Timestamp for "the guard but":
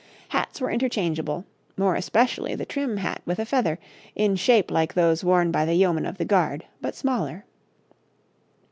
6.17-6.95